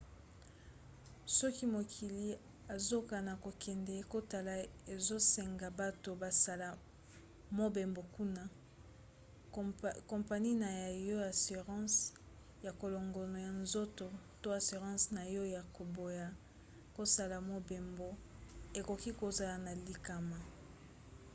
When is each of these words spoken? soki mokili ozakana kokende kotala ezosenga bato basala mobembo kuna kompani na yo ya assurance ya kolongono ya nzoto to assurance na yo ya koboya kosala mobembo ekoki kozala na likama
soki 1.37 1.65
mokili 1.75 2.27
ozakana 2.75 3.33
kokende 3.43 3.95
kotala 4.11 4.53
ezosenga 4.93 5.67
bato 5.79 6.09
basala 6.21 6.69
mobembo 7.59 8.01
kuna 8.15 8.43
kompani 10.11 10.51
na 10.63 10.69
yo 11.07 11.15
ya 11.23 11.27
assurance 11.33 11.97
ya 12.65 12.71
kolongono 12.81 13.37
ya 13.45 13.51
nzoto 13.63 14.05
to 14.41 14.47
assurance 14.59 15.05
na 15.17 15.23
yo 15.35 15.43
ya 15.55 15.61
koboya 15.75 16.27
kosala 16.95 17.37
mobembo 17.51 18.07
ekoki 18.79 19.11
kozala 19.21 19.55
na 19.65 19.73
likama 19.87 20.39